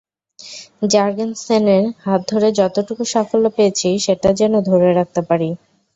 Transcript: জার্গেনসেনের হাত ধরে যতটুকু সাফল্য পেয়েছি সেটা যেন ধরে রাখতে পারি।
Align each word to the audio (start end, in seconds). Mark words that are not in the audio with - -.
জার্গেনসেনের 0.91 1.83
হাত 2.03 2.21
ধরে 2.31 2.47
যতটুকু 2.59 3.03
সাফল্য 3.05 3.45
পেয়েছি 3.57 3.89
সেটা 4.05 4.29
যেন 4.39 4.53
ধরে 4.69 4.89
রাখতে 4.93 5.21
পারি। 5.29 5.49